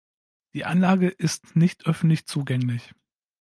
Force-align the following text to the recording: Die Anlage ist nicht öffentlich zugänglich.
Die 0.55 0.65
Anlage 0.65 1.09
ist 1.09 1.55
nicht 1.55 1.85
öffentlich 1.85 2.25
zugänglich. 2.25 2.95